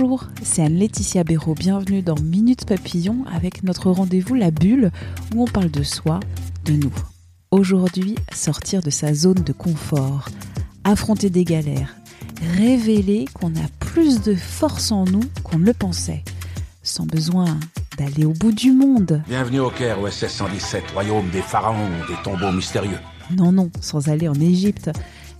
[0.00, 1.54] Bonjour, c'est Anne-Laetitia Béraud.
[1.54, 4.92] Bienvenue dans Minute Papillon avec notre rendez-vous La Bulle
[5.34, 6.20] où on parle de soi,
[6.64, 6.92] de nous.
[7.50, 10.30] Aujourd'hui, sortir de sa zone de confort,
[10.84, 11.96] affronter des galères,
[12.56, 16.24] révéler qu'on a plus de force en nous qu'on ne le pensait,
[16.82, 17.58] sans besoin
[17.98, 19.22] d'aller au bout du monde.
[19.28, 22.98] Bienvenue au Caire, OSS 117, royaume des pharaons, des tombeaux mystérieux.
[23.36, 24.90] Non, non, sans aller en Égypte,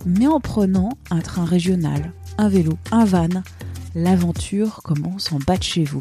[0.05, 3.41] mais en prenant un train régional, un vélo, un van.
[3.93, 5.99] L'aventure commence en bas de chez vous.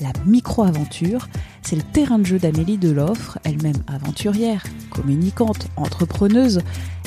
[0.00, 1.28] La micro-aventure,
[1.62, 6.60] c'est le terrain de jeu d'Amélie Deloffre, elle-même aventurière, communicante, entrepreneuse.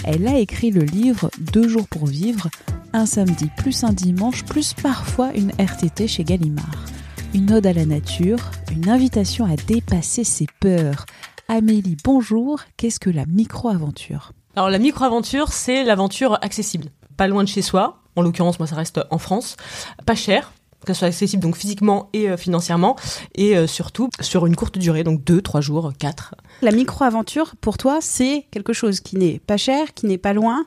[0.05, 2.48] Elle a écrit le livre Deux jours pour vivre,
[2.94, 6.85] un samedi plus un dimanche, plus parfois une RTT chez Gallimard.
[7.34, 11.05] Une ode à la nature, une invitation à dépasser ses peurs.
[11.49, 14.32] Amélie, bonjour, qu'est-ce que la micro-aventure?
[14.55, 16.85] Alors la micro-aventure, c'est l'aventure accessible,
[17.18, 18.02] pas loin de chez soi.
[18.16, 19.58] En l'occurrence, moi, ça reste en France,
[20.05, 20.52] pas cher,
[20.85, 22.96] que ce soit accessible donc physiquement et euh, financièrement,
[23.35, 26.35] et euh, surtout sur une courte durée, donc deux, trois jours, quatre.
[26.62, 30.65] La micro-aventure, pour toi, c'est quelque chose qui n'est pas cher, qui n'est pas loin,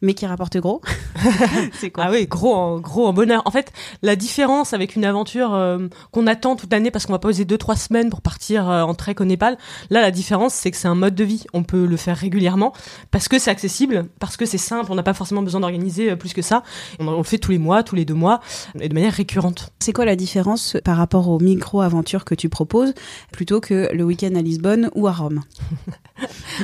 [0.00, 0.80] mais qui rapporte gros.
[1.72, 3.42] c'est quoi Ah oui, gros en, gros en bonheur.
[3.44, 7.18] En fait, la différence avec une aventure euh, qu'on attend toute l'année parce qu'on va
[7.18, 9.58] poser deux trois semaines pour partir euh, en trek au Népal,
[9.90, 11.44] là la différence c'est que c'est un mode de vie.
[11.52, 12.72] On peut le faire régulièrement
[13.10, 14.90] parce que c'est accessible, parce que c'est simple.
[14.92, 16.62] On n'a pas forcément besoin d'organiser euh, plus que ça.
[17.00, 18.40] On, on, le fait tous les mois, tous les deux mois,
[18.80, 19.72] et de manière récurrente.
[19.80, 22.94] C'est quoi la différence par rapport aux micro-aventures que tu proposes
[23.32, 25.42] plutôt que le week-end à Lisbonne ou à Rome?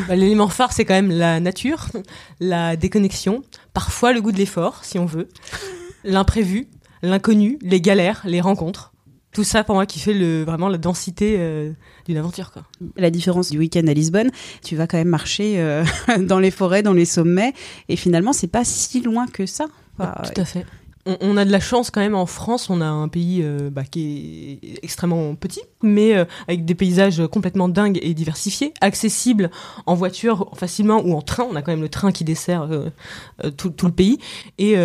[0.08, 1.86] Bah, L'élément phare c'est quand même la nature,
[2.40, 3.23] la déconnexion,
[3.72, 5.28] parfois le goût de l'effort, si on veut,
[6.04, 6.68] l'imprévu,
[7.02, 8.92] l'inconnu, les galères, les rencontres.
[9.32, 11.72] Tout ça pour moi qui fait le, vraiment la densité euh,
[12.06, 12.52] d'une aventure.
[12.52, 12.62] Quoi.
[12.96, 14.30] La différence du week-end à Lisbonne,
[14.62, 15.84] tu vas quand même marcher euh,
[16.20, 17.52] dans les forêts, dans les sommets,
[17.88, 19.66] et finalement c'est pas si loin que ça.
[19.98, 20.64] Enfin, Tout à fait
[21.06, 23.84] on, a de la chance quand même en France, on a un pays euh, bah,
[23.84, 29.50] qui est extrêmement petit, mais euh, avec des paysages complètement dingues et diversifiés, accessibles
[29.84, 31.46] en voiture facilement ou en train.
[31.50, 32.90] On a quand même le train qui dessert euh,
[33.50, 34.18] tout, le pays.
[34.58, 34.76] Et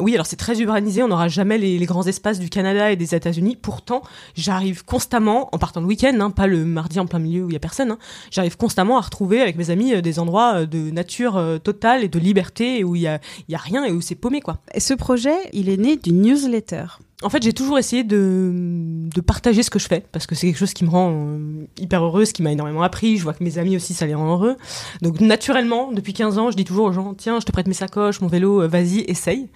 [0.00, 3.14] oui, alors c'est très urbanisé, on n'aura jamais les, grands espaces du Canada et des
[3.14, 3.56] États-Unis.
[3.60, 4.02] Pourtant,
[4.36, 7.52] j'arrive constamment, en partant le week-end, hein, pas le mardi en plein milieu où il
[7.52, 7.98] y a personne, hein,
[8.30, 12.84] j'arrive constamment à retrouver avec mes amis des endroits de nature totale et de liberté
[12.84, 13.20] où il y a,
[13.54, 14.58] rien et où c'est paumé quoi.
[14.78, 16.84] Ce projet, il il est né d'une newsletter.
[17.22, 20.58] En fait, j'ai toujours essayé de, partager ce que je fais parce que c'est quelque
[20.58, 23.16] chose qui me rend euh, hyper heureuse, qui m'a énormément appris.
[23.16, 24.56] Je vois que mes amis aussi, ça les rend heureux.
[25.00, 27.74] Donc, naturellement, depuis 15 ans, je dis toujours aux gens tiens, je te prête mes
[27.74, 29.48] sacoches, mon vélo, euh, vas-y, essaye.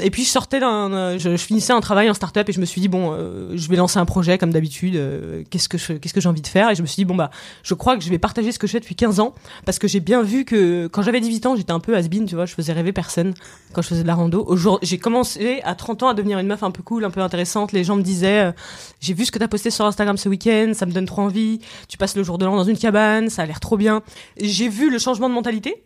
[0.00, 2.64] Et puis je sortais d'un, euh, je, finissais un travail en start-up et je me
[2.64, 4.96] suis dit bon, euh, je vais lancer un projet comme d'habitude.
[4.96, 6.70] Euh, qu'est-ce que je, qu'est-ce que j'ai envie de faire?
[6.70, 7.30] Et je me suis dit bon bah,
[7.62, 9.86] je crois que je vais partager ce que je fais depuis 15 ans parce que
[9.88, 12.54] j'ai bien vu que quand j'avais 18 ans, j'étais un peu has tu vois, je
[12.54, 13.34] faisais rêver personne
[13.72, 14.44] quand je faisais de la rando.
[14.46, 17.20] Aujourd'hui, j'ai commencé à 30 ans à devenir une meuf un peu cool, un peu
[17.20, 17.72] intéressante.
[17.72, 18.52] Les gens me disaient
[19.00, 21.60] j'ai vu ce que t'as posté sur Instagram ce week-end, ça me donne trop envie.
[21.88, 24.02] Tu passes le jour de l'an dans une cabane, ça a l'air trop bien.
[24.40, 25.84] J'ai vu le changement de mentalité.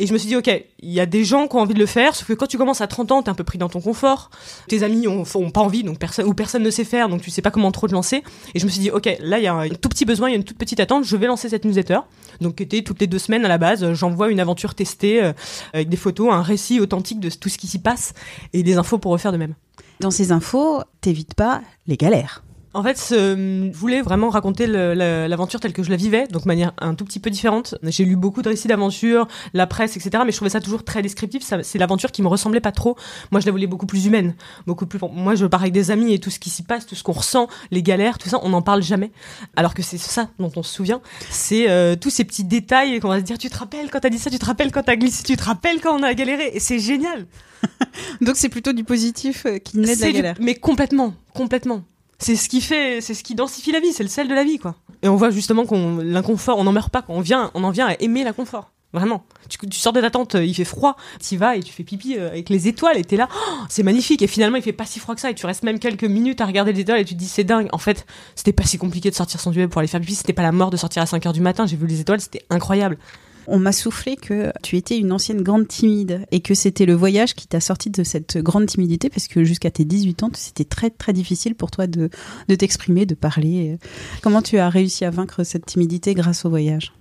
[0.00, 0.48] Et je me suis dit, ok,
[0.82, 2.56] il y a des gens qui ont envie de le faire, sauf que quand tu
[2.56, 4.30] commences à 30 ans, t'es un peu pris dans ton confort.
[4.66, 7.50] Tes amis ont, pas envie, donc ou personne ne sait faire, donc tu sais pas
[7.50, 8.24] comment trop te lancer.
[8.54, 10.32] Et je me suis dit, ok, là il y a un tout petit besoin, il
[10.32, 11.04] y a une toute petite attente.
[11.04, 11.98] Je vais lancer cette newsletter.
[12.40, 15.32] Donc était toutes les deux semaines à la base, j'envoie une aventure testée euh,
[15.74, 18.14] avec des photos, un récit authentique de tout ce qui s'y passe
[18.54, 19.54] et des infos pour refaire de même.
[20.00, 22.42] Dans ces infos, t'évites pas les galères.
[22.72, 26.72] En fait, je voulais vraiment raconter l'aventure telle que je la vivais, donc de manière
[26.78, 27.74] un tout petit peu différente.
[27.82, 30.22] J'ai lu beaucoup de récits d'aventure, la presse, etc.
[30.24, 31.42] Mais je trouvais ça toujours très descriptif.
[31.62, 32.96] C'est l'aventure qui me ressemblait pas trop.
[33.32, 34.34] Moi, je la voulais beaucoup plus humaine,
[34.68, 35.00] beaucoup plus.
[35.12, 37.12] Moi, je pars avec des amis et tout ce qui s'y passe, tout ce qu'on
[37.12, 39.10] ressent, les galères, tout ça, on n'en parle jamais.
[39.56, 41.00] Alors que c'est ça dont on se souvient.
[41.28, 43.38] C'est euh, tous ces petits détails qu'on va se dire.
[43.38, 45.42] Tu te rappelles quand t'as dit ça Tu te rappelles quand t'as glissé Tu te
[45.42, 47.26] rappelles quand on a galéré Et c'est génial.
[48.20, 50.36] donc c'est plutôt du positif euh, qui naît de la galère.
[50.40, 51.82] mais complètement, complètement
[52.20, 54.44] c'est ce qui fait, c'est ce qui densifie la vie, c'est le sel de la
[54.44, 54.76] vie, quoi.
[55.02, 57.88] Et on voit justement qu'on l'inconfort, on n'en meurt pas, on vient, on en vient
[57.88, 58.70] à aimer l'inconfort.
[58.92, 59.24] Vraiment.
[59.48, 62.28] Tu, sors de ta tente, il fait froid, tu vas et tu fais pipi euh,
[62.28, 64.20] avec les étoiles et t'es là, oh, c'est magnifique.
[64.20, 66.40] Et finalement, il fait pas si froid que ça et tu restes même quelques minutes
[66.40, 67.68] à regarder les étoiles et tu te dis c'est dingue.
[67.72, 70.32] En fait, c'était pas si compliqué de sortir son duel pour aller faire pipi, c'était
[70.32, 71.66] pas la mort de sortir à 5 heures du matin.
[71.66, 72.98] J'ai vu les étoiles, c'était incroyable
[73.46, 77.34] on m'a soufflé que tu étais une ancienne grande timide et que c'était le voyage
[77.34, 80.90] qui t'a sorti de cette grande timidité parce que jusqu'à tes 18 ans, c'était très
[80.90, 82.10] très difficile pour toi de,
[82.48, 83.78] de t'exprimer, de parler.
[84.22, 86.92] Comment tu as réussi à vaincre cette timidité grâce au voyage?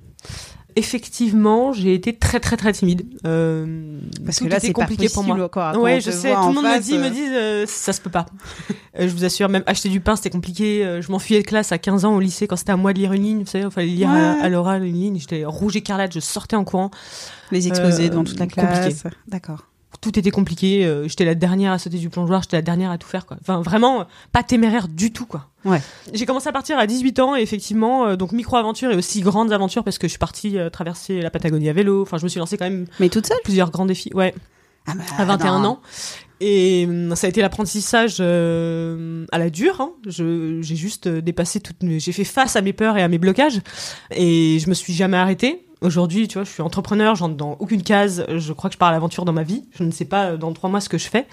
[0.80, 3.06] Effectivement, j'ai été très très très timide.
[3.28, 5.50] Euh, Parce que là, c'est compliqué pour moi.
[5.50, 6.34] Quoi, ouais, je sais.
[6.34, 7.10] Tout le monde me dit, me euh.
[7.10, 8.26] dit, euh, ça se peut pas.
[9.00, 11.00] je vous assure, même acheter du pain, c'était compliqué.
[11.02, 13.14] je m'enfuyais de classe à 15 ans au lycée quand c'était à moi de lire
[13.14, 13.40] une ligne.
[13.40, 15.20] Vous savez, il fallait lire à, l'oral une ligne.
[15.20, 16.90] J'étais rouge écarlate, je sortais en courant.
[17.52, 19.04] Les exposés devant toute la classe.
[19.28, 19.69] D'accord
[20.02, 20.86] tout était compliqué.
[20.86, 23.38] euh, j'étais la dernière à sauter du plongeoir, j'étais la dernière à tout faire, quoi.
[23.42, 25.48] Enfin, vraiment, euh, pas téméraire du tout, quoi.
[25.66, 25.82] Ouais.
[26.14, 29.52] J'ai commencé à partir à 18 ans, et effectivement, euh, donc micro-aventure et aussi grandes
[29.52, 32.02] aventures, parce que je suis partie euh, traverser la Patagonie à vélo.
[32.02, 33.38] Enfin, je me suis lancé quand même Mais toute seule?
[33.44, 34.12] plusieurs grands défis.
[34.14, 34.34] Ouais
[34.88, 35.68] ah bah, à 21 non.
[35.70, 35.80] ans.
[36.42, 39.82] Et hum, ça a été l'apprentissage à la dure.
[39.82, 39.92] Hein.
[40.08, 42.00] Je- J'ai juste dépassé toutes mes...
[42.00, 43.60] J'ai fait face à mes peurs et à mes blocages.
[44.12, 45.66] Et je me suis jamais arrêtée.
[45.82, 48.26] Aujourd'hui, tu vois, je suis entrepreneur, j'entre dans aucune case.
[48.28, 49.64] Je crois que je pars à l'aventure dans ma vie.
[49.72, 51.26] Je ne sais pas euh, dans trois mois ce que je fais.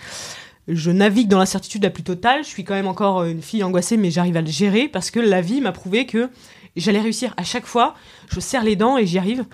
[0.68, 2.44] Je navigue dans l'incertitude la plus totale.
[2.44, 5.10] Je suis quand même encore euh, une fille angoissée, mais j'arrive à le gérer parce
[5.10, 6.30] que la vie m'a prouvé que
[6.76, 7.94] j'allais réussir à chaque fois.
[8.30, 9.44] Je serre les dents et j'y arrive.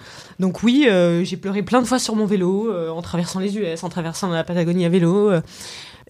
[0.40, 3.56] Donc oui, euh, j'ai pleuré plein de fois sur mon vélo, euh, en traversant les
[3.56, 5.30] US, en traversant la Patagonie à vélo.
[5.30, 5.40] euh.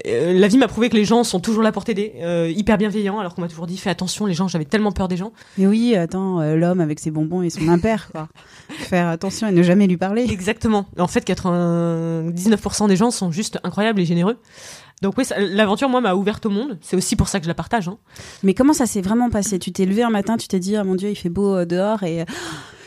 [0.06, 2.14] La vie m'a prouvé que les gens sont toujours là pour t'aider,
[2.56, 5.18] hyper bienveillants, alors qu'on m'a toujours dit fais attention, les gens, j'avais tellement peur des
[5.18, 5.32] gens.
[5.58, 8.28] Mais oui, attends, l'homme avec ses bonbons et son impair, quoi.
[8.70, 10.26] Faire attention et ne jamais lui parler.
[10.28, 10.86] Exactement.
[10.98, 14.38] En fait, 99% des gens sont juste incroyables et généreux.
[15.02, 16.78] Donc oui, l'aventure, moi, m'a ouverte au monde.
[16.80, 17.88] C'est aussi pour ça que je la partage.
[17.88, 17.98] Hein.
[18.42, 19.58] Mais comment ça s'est vraiment passé?
[19.58, 21.64] Tu t'es levé un matin, tu t'es dit, ah mon Dieu, il fait beau euh,
[21.66, 22.24] dehors et euh,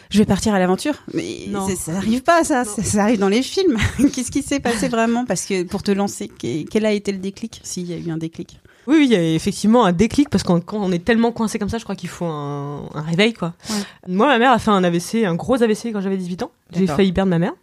[0.09, 0.93] je vais partir à l'aventure?
[1.13, 1.67] Mais Non.
[1.75, 2.63] ça n'arrive pas, ça.
[2.63, 2.81] Ça.
[2.83, 3.77] ça arrive dans les films.
[4.13, 5.25] Qu'est-ce qui s'est passé vraiment?
[5.25, 8.09] Parce que pour te lancer, que- quel a été le déclic S'il y a eu
[8.09, 8.59] un déclic?
[8.87, 11.69] Oui, il y a effectivement un déclic parce qu'on quand on est tellement coincé comme
[11.69, 13.55] ça, je crois qu'il faut un, un réveil, quoi.
[13.69, 13.75] Ouais.
[14.07, 16.51] Moi, ma mère a fait un AVC, un gros AVC quand j'avais 18 ans.
[16.71, 17.53] J'ai failli perdre ma mère.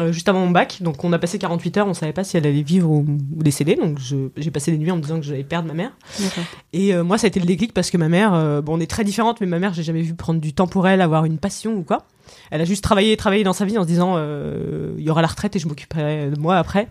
[0.00, 2.36] Euh, juste avant mon bac, donc on a passé 48 heures, on savait pas si
[2.36, 3.06] elle allait vivre ou,
[3.36, 3.98] ou décéder, donc
[4.36, 5.92] j'ai passé des nuits en me disant que j'allais perdre ma mère.
[6.72, 8.80] Et euh, moi, ça a été le déclic parce que ma mère, euh, bon, on
[8.80, 11.24] est très différentes, mais ma mère, j'ai jamais vu prendre du temps pour elle, avoir
[11.24, 12.06] une passion ou quoi.
[12.50, 15.22] Elle a juste travaillé, travaillé dans sa vie en se disant, euh, il y aura
[15.22, 16.88] la retraite et je m'occuperai de moi après.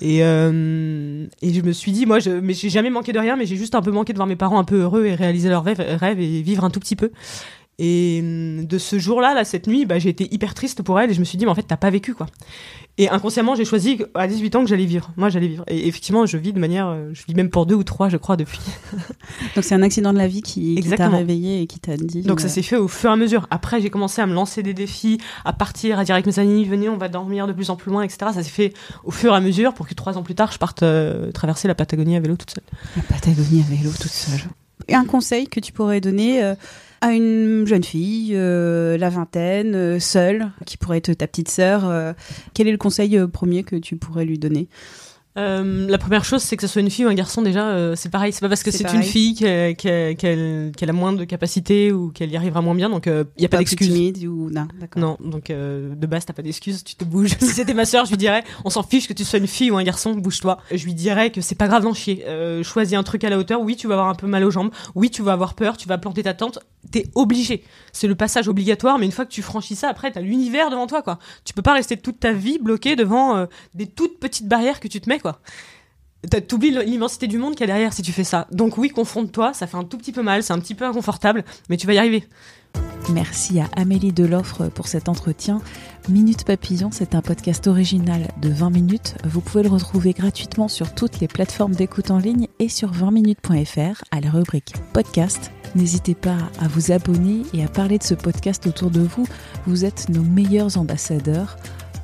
[0.00, 3.36] Et, euh, et je me suis dit, moi, je, mais j'ai jamais manqué de rien,
[3.36, 5.48] mais j'ai juste un peu manqué de voir mes parents un peu heureux et réaliser
[5.48, 7.10] leurs rêves, rêves et vivre un tout petit peu.
[7.78, 11.10] Et hum, de ce jour-là, là, cette nuit, bah, j'ai été hyper triste pour elle
[11.10, 12.26] et je me suis dit, mais en fait, t'as pas vécu, quoi.
[13.00, 15.12] Et inconsciemment, j'ai choisi à 18 ans que j'allais vivre.
[15.16, 15.62] Moi, j'allais vivre.
[15.68, 18.16] Et effectivement, je vis de manière, euh, je vis même pour deux ou trois, je
[18.16, 18.58] crois, depuis.
[19.54, 22.22] Donc c'est un accident de la vie qui, qui t'a réveillé et qui t'a dit.
[22.22, 23.46] Donc ça euh, s'est fait au fur et à mesure.
[23.52, 26.64] Après, j'ai commencé à me lancer des défis, à partir, à dire avec mes amis,
[26.64, 28.32] venez, on va dormir de plus en plus loin, etc.
[28.34, 28.72] Ça s'est fait
[29.04, 31.68] au fur et à mesure pour que trois ans plus tard, je parte euh, traverser
[31.68, 32.64] la Patagonie à vélo toute seule.
[32.96, 34.40] La Patagonie à vélo toute seule.
[34.88, 36.54] Et un conseil que tu pourrais donner euh,
[37.00, 41.88] à une jeune fille, euh, la vingtaine, euh, seule, qui pourrait être ta petite sœur,
[41.88, 42.12] euh,
[42.54, 44.68] quel est le conseil premier que tu pourrais lui donner?
[45.38, 47.94] Euh, la première chose, c'est que ce soit une fille ou un garçon déjà, euh,
[47.96, 48.32] c'est pareil.
[48.32, 52.36] C'est pas parce que C'est une fille qu'elle a moins de capacité ou qu'elle y
[52.36, 54.26] arrivera moins bien, donc il y a pas, d'excuse.
[54.26, 55.00] ou non, d'accord.
[55.00, 57.36] Non, donc euh, de base t'as pas d'excuse, tu te bouges.
[57.40, 59.70] si c'était ma sœur, je lui dirais, on s'en fiche que tu sois une fille
[59.70, 60.58] ou un garçon, bouge-toi.
[60.72, 62.24] Je lui dirais que c'est pas grave d'en chier.
[62.26, 63.60] Euh, choisis un truc à la hauteur.
[63.60, 64.70] Oui, tu vas avoir un peu mal aux jambes.
[64.94, 65.76] Oui, tu vas avoir peur.
[65.76, 66.58] Tu vas planter ta tente.
[66.90, 67.64] T'es obligé.
[67.92, 68.98] C'est le passage obligatoire.
[68.98, 71.18] Mais une fois que tu franchis ça, après t'as l'univers devant toi, quoi.
[71.44, 74.88] Tu peux pas rester toute ta vie bloqué devant euh, des toutes petites barrières que
[74.88, 75.27] tu te mets, quoi.
[76.30, 78.46] T'as- T'oublies l'immensité du monde qu'il y a derrière si tu fais ça.
[78.50, 79.52] Donc oui, confronte-toi.
[79.54, 81.94] Ça fait un tout petit peu mal, c'est un petit peu inconfortable, mais tu vas
[81.94, 82.24] y arriver.
[83.12, 85.62] Merci à Amélie Deloffre pour cet entretien.
[86.08, 89.14] Minute Papillon, c'est un podcast original de 20 minutes.
[89.24, 94.02] Vous pouvez le retrouver gratuitement sur toutes les plateformes d'écoute en ligne et sur 20minutes.fr
[94.10, 95.50] à la rubrique podcast.
[95.74, 99.26] N'hésitez pas à vous abonner et à parler de ce podcast autour de vous.
[99.66, 101.56] Vous êtes nos meilleurs ambassadeurs.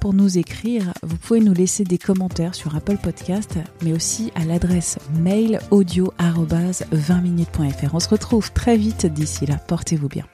[0.04, 4.44] Pour nous écrire, vous pouvez nous laisser des commentaires sur Apple Podcast, mais aussi à
[4.44, 7.94] l'adresse mail audio-20minutes.fr.
[7.94, 9.56] On se retrouve très vite d'ici là.
[9.56, 10.26] Portez-vous bien.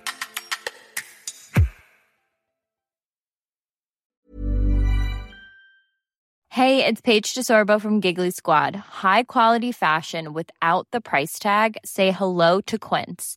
[6.48, 8.74] Hey, it's Paige DeSorbo from Giggly Squad.
[9.04, 11.76] High quality fashion without the price tag.
[11.84, 13.36] Say hello to Quince.